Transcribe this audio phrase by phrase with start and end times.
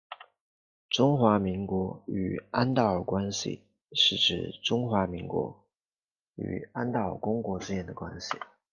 [0.89, 3.61] 中华民国与安道尔关系
[3.91, 5.67] 是指中华民国
[6.33, 8.31] 与安道尔公国之间的关系。